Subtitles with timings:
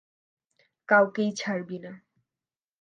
[0.89, 1.91] কাউকেই ছাড়বি না!